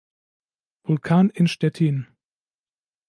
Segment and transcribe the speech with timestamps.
[0.81, 2.07] Vulcan in Stettin.